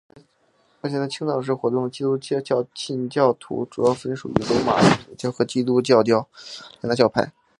[0.81, 2.39] 目前在青岛市活动的基督教
[2.73, 3.37] 信徒群体
[3.69, 6.27] 主要分属于罗马天主教和基督教新教
[6.81, 7.31] 两大教派。